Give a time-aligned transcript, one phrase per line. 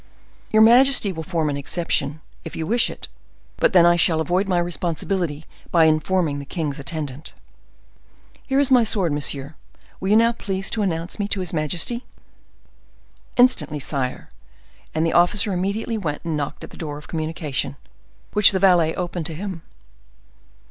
[0.49, 3.07] "Your majesty will form an exception, if you wish it;
[3.57, 7.33] but then I shall avoid my responsibility by informing the king's attendant."
[8.47, 9.53] "Here is my sword, monsieur.
[9.99, 12.03] Will you now please to announce me to his majesty?"
[13.37, 14.31] "Instantly, sire."
[14.95, 17.75] And the officer immediately went and knocked at the door of communication,
[18.33, 19.61] which the valet opened to him.